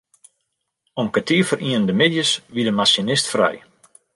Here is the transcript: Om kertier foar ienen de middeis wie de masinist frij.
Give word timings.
Om 1.03 1.07
kertier 1.17 1.45
foar 1.49 1.63
ienen 1.69 1.87
de 1.89 1.95
middeis 2.01 2.31
wie 2.53 2.65
de 2.67 2.73
masinist 2.79 3.31
frij. 3.33 3.57